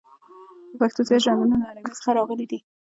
د 0.71 0.73
پښتو 0.81 1.01
زیات 1.07 1.23
ژانرونه 1.25 1.55
له 1.59 1.65
عربي 1.69 1.91
څخه 1.97 2.09
راغلي 2.17 2.45
دي. 2.51 2.59